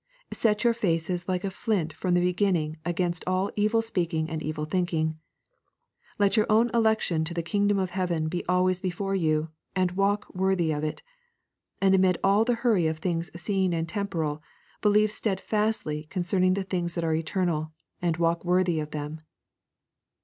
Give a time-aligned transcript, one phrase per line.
[0.31, 4.65] Set your faces like a flint from the beginning against all evil speaking and evil
[4.65, 5.19] thinking.
[6.17, 10.25] Let your own election to the kingdom of heaven be always before you, and walk
[10.33, 11.03] worthy of it;
[11.79, 14.41] and amid all the hurry of things seen and temporal,
[14.81, 17.71] believe steadfastly concerning the things that are eternal,
[18.01, 19.21] and walk worthy of them.